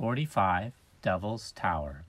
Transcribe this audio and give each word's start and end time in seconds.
45. 0.00 0.72
Devil's 1.02 1.52
Tower. 1.52 2.06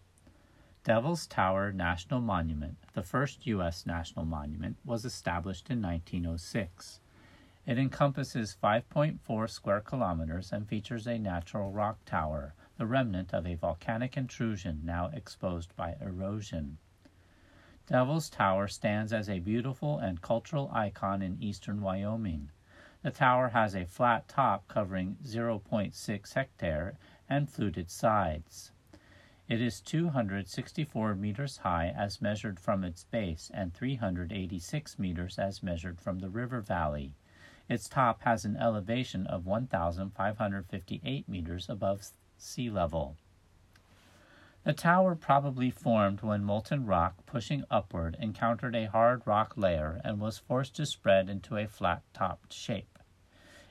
Devil's 0.85 1.27
Tower 1.27 1.73
National 1.73 2.21
Monument, 2.21 2.77
the 2.93 3.03
first 3.03 3.45
U.S. 3.47 3.85
national 3.85 4.23
monument, 4.23 4.77
was 4.85 5.03
established 5.03 5.69
in 5.69 5.81
1906. 5.81 7.01
It 7.65 7.77
encompasses 7.77 8.55
5.4 8.63 9.49
square 9.49 9.81
kilometers 9.81 10.53
and 10.53 10.69
features 10.69 11.05
a 11.05 11.19
natural 11.19 11.69
rock 11.69 11.97
tower, 12.05 12.53
the 12.77 12.85
remnant 12.85 13.33
of 13.33 13.45
a 13.45 13.55
volcanic 13.55 14.15
intrusion 14.15 14.79
now 14.85 15.09
exposed 15.11 15.75
by 15.75 15.97
erosion. 15.99 16.77
Devil's 17.87 18.29
Tower 18.29 18.69
stands 18.69 19.11
as 19.11 19.27
a 19.27 19.39
beautiful 19.39 19.97
and 19.99 20.21
cultural 20.21 20.71
icon 20.73 21.21
in 21.21 21.43
eastern 21.43 21.81
Wyoming. 21.81 22.51
The 23.03 23.11
tower 23.11 23.49
has 23.49 23.75
a 23.75 23.85
flat 23.85 24.29
top 24.29 24.67
covering 24.69 25.17
0.6 25.25 26.33
hectare 26.33 26.95
and 27.31 27.49
fluted 27.49 27.89
sides. 27.89 28.71
It 29.47 29.61
is 29.61 29.79
264 29.81 31.15
meters 31.15 31.57
high 31.57 31.87
as 31.87 32.21
measured 32.21 32.59
from 32.59 32.83
its 32.83 33.05
base 33.05 33.49
and 33.53 33.73
386 33.73 34.99
meters 34.99 35.39
as 35.39 35.63
measured 35.63 36.01
from 36.01 36.19
the 36.19 36.29
river 36.29 36.59
valley. 36.59 37.13
Its 37.69 37.87
top 37.87 38.21
has 38.23 38.43
an 38.43 38.57
elevation 38.57 39.25
of 39.27 39.45
1,558 39.45 41.29
meters 41.29 41.69
above 41.69 42.11
sea 42.37 42.69
level. 42.69 43.15
The 44.65 44.73
tower 44.73 45.15
probably 45.15 45.71
formed 45.71 46.21
when 46.21 46.43
molten 46.43 46.85
rock 46.85 47.25
pushing 47.25 47.63
upward 47.71 48.17
encountered 48.19 48.75
a 48.75 48.89
hard 48.89 49.25
rock 49.25 49.53
layer 49.55 50.01
and 50.03 50.19
was 50.19 50.37
forced 50.37 50.75
to 50.75 50.85
spread 50.85 51.29
into 51.29 51.55
a 51.55 51.67
flat 51.67 52.03
topped 52.13 52.51
shape. 52.53 52.99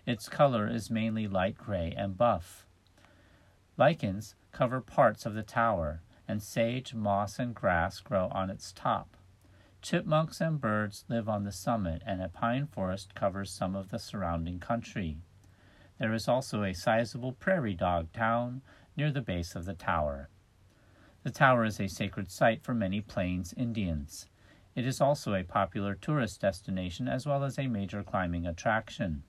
Its 0.06 0.30
color 0.30 0.66
is 0.66 0.90
mainly 0.90 1.28
light 1.28 1.58
gray 1.58 1.92
and 1.96 2.16
buff. 2.16 2.66
Lichens 3.80 4.34
cover 4.52 4.82
parts 4.82 5.24
of 5.24 5.32
the 5.32 5.42
tower, 5.42 6.02
and 6.28 6.42
sage, 6.42 6.92
moss, 6.92 7.38
and 7.38 7.54
grass 7.54 8.00
grow 8.00 8.28
on 8.28 8.50
its 8.50 8.72
top. 8.72 9.16
Chipmunks 9.80 10.38
and 10.38 10.60
birds 10.60 11.06
live 11.08 11.30
on 11.30 11.44
the 11.44 11.50
summit, 11.50 12.02
and 12.04 12.20
a 12.20 12.28
pine 12.28 12.66
forest 12.66 13.14
covers 13.14 13.50
some 13.50 13.74
of 13.74 13.88
the 13.88 13.98
surrounding 13.98 14.58
country. 14.58 15.16
There 15.98 16.12
is 16.12 16.28
also 16.28 16.62
a 16.62 16.74
sizable 16.74 17.32
prairie 17.32 17.72
dog 17.72 18.12
town 18.12 18.60
near 18.98 19.10
the 19.10 19.22
base 19.22 19.54
of 19.54 19.64
the 19.64 19.72
tower. 19.72 20.28
The 21.22 21.30
tower 21.30 21.64
is 21.64 21.80
a 21.80 21.88
sacred 21.88 22.30
site 22.30 22.62
for 22.62 22.74
many 22.74 23.00
Plains 23.00 23.54
Indians. 23.56 24.28
It 24.74 24.86
is 24.86 25.00
also 25.00 25.32
a 25.32 25.42
popular 25.42 25.94
tourist 25.94 26.42
destination 26.42 27.08
as 27.08 27.24
well 27.24 27.44
as 27.44 27.58
a 27.58 27.66
major 27.66 28.02
climbing 28.02 28.46
attraction. 28.46 29.22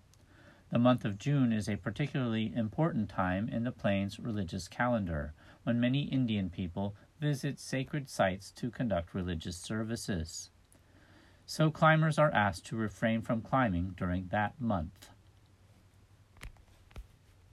The 0.71 0.79
month 0.79 1.03
of 1.03 1.17
June 1.17 1.51
is 1.51 1.67
a 1.67 1.75
particularly 1.75 2.53
important 2.55 3.09
time 3.09 3.49
in 3.49 3.65
the 3.65 3.73
Plains 3.73 4.19
religious 4.19 4.69
calendar, 4.69 5.33
when 5.63 5.81
many 5.81 6.03
Indian 6.03 6.49
people 6.49 6.95
visit 7.19 7.59
sacred 7.59 8.09
sites 8.09 8.51
to 8.53 8.71
conduct 8.71 9.13
religious 9.13 9.57
services. 9.57 10.49
So 11.45 11.71
climbers 11.71 12.17
are 12.17 12.33
asked 12.33 12.65
to 12.67 12.77
refrain 12.77 13.21
from 13.21 13.41
climbing 13.41 13.95
during 13.97 14.29
that 14.29 14.61
month. 14.61 15.09